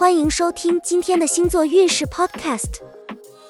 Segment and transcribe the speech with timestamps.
[0.00, 2.70] 欢迎收听今天的星座运势 Podcast，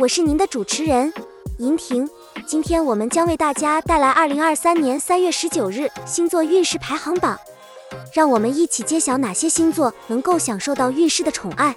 [0.00, 1.14] 我是您的主持人
[1.58, 2.10] 银婷。
[2.44, 7.38] 今天我们将为大家带来二零二三年三月十九日星座运势排行榜，
[8.12, 11.76] 让我们一起揭晓哪些星座能够享受到运势的宠爱，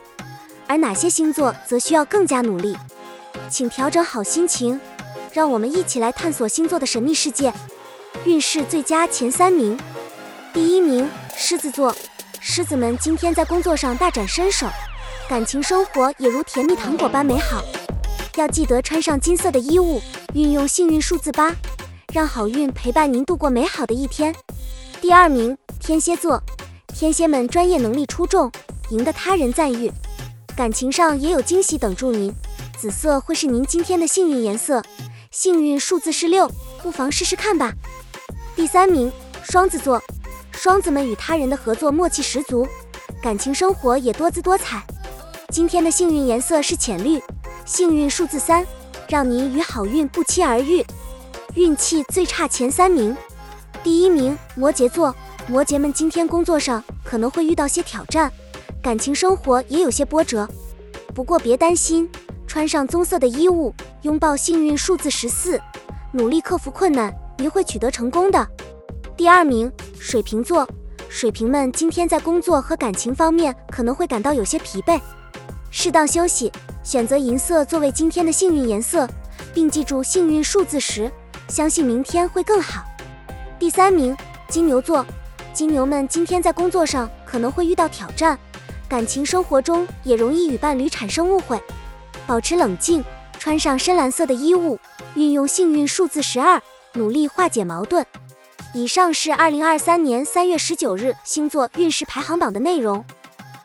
[0.66, 2.76] 而哪些星座则需要更加努力。
[3.52, 4.82] 请调整好心情，
[5.32, 7.54] 让我们一起来探索星座的神秘世界。
[8.26, 9.80] 运势最佳前三名，
[10.52, 11.96] 第一名狮子座。
[12.48, 14.68] 狮子们今天在工作上大展身手，
[15.28, 17.66] 感情生活也如甜蜜糖果般美好。
[18.36, 20.00] 要记得穿上金色的衣物，
[20.36, 21.52] 运用幸运数字八，
[22.14, 24.34] 让好运陪伴您度过美好的一天。
[25.02, 26.40] 第二名，天蝎座，
[26.94, 28.52] 天蝎们专业能力出众，
[28.92, 29.92] 赢得他人赞誉，
[30.56, 32.32] 感情上也有惊喜等住您。
[32.78, 34.84] 紫色会是您今天的幸运颜色，
[35.32, 36.48] 幸运数字是六，
[36.84, 37.74] 不妨试试看吧。
[38.56, 39.12] 第三名，
[39.44, 40.00] 双子座。
[40.56, 42.66] 双子们与他人的合作默契十足，
[43.22, 44.82] 感情生活也多姿多彩。
[45.50, 47.22] 今天的幸运颜色是浅绿，
[47.66, 48.66] 幸运数字三，
[49.08, 50.84] 让您与好运不期而遇。
[51.56, 53.16] 运气最差前三名，
[53.84, 55.14] 第一名摩羯座，
[55.48, 58.32] 摩羯们今天工作上可能会遇到些挑战，
[58.82, 60.48] 感情生活也有些波折。
[61.14, 62.10] 不过别担心，
[62.48, 65.60] 穿上棕色的衣物，拥抱幸运数字十四，
[66.14, 68.48] 努力克服困难，您会取得成功的。
[69.16, 69.72] 第二名。
[70.08, 70.70] 水瓶座，
[71.10, 75.02] 水瓶们今天在工作和感情方面可能会感到有些疲惫，
[75.72, 76.52] 适当休息，
[76.84, 79.10] 选择银色作为今天的幸运颜色，
[79.52, 81.12] 并记住幸运数字十，
[81.48, 82.84] 相信明天会更好。
[83.58, 84.16] 第三名，
[84.48, 85.04] 金牛座，
[85.52, 88.38] 金牛们今天在工作上可能会遇到挑战，
[88.88, 91.60] 感情生活中也容易与伴侣产生误会，
[92.28, 93.04] 保持冷静，
[93.40, 94.78] 穿上深蓝色的衣物，
[95.16, 96.62] 运用幸运数字十二，
[96.94, 98.06] 努力化解矛盾。
[98.76, 103.02] 以上是二零二三年三月十九日星座运势排行榜的内容，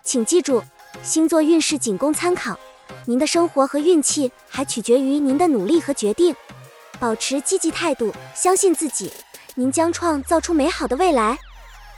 [0.05, 0.63] 请记住，
[1.03, 2.57] 星座运势仅供参考，
[3.07, 6.33] 您的生活和运气还取决于您的努力和决定。
[7.01, 9.13] 保持积极态度，相信自己，
[9.57, 11.37] 您将创造出美好的未来。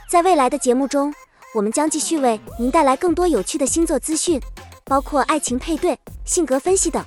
[0.09, 1.13] 在未来的节目中，
[1.53, 4.41] 我们将继续为您带来更多有趣的星座资讯，
[4.85, 5.95] 包括爱情配对、
[6.25, 7.05] 性格分析等。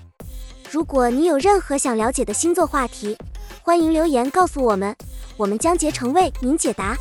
[0.71, 3.16] 如果你有任何想了解的星座话题，
[3.62, 4.94] 欢迎留言告诉我们。
[5.37, 6.97] 我们将竭诚为您解答。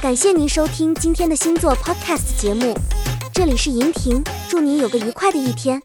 [0.00, 2.74] 感谢您收听今天的星座 Podcast 节目，
[3.32, 5.82] 这里是银婷，祝您有个愉快的一天。